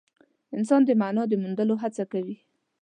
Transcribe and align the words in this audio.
انسان 0.57 0.81
د 0.85 0.89
مانا 1.01 1.23
د 1.29 1.33
موندلو 1.41 1.75
هڅه 1.83 2.03
کوي. 2.11 2.35